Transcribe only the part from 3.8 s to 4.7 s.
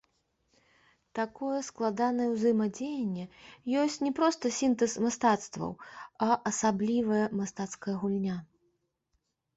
ёсць не проста